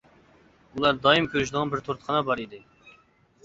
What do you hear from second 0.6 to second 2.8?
ئۇلار دائىم كۈرىشىدىغان بىر تورتخانا بار ئىدى.